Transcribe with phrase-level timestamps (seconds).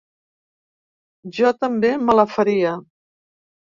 [1.39, 2.77] Jo també me la faria.